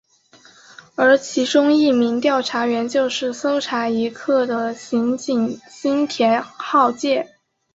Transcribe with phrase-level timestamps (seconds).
[0.95, 7.35] 而其中一名调查员就是搜查一课的刑警新田浩介。